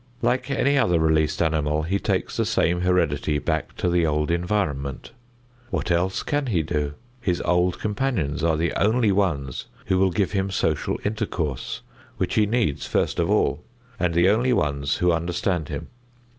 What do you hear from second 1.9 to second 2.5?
takes the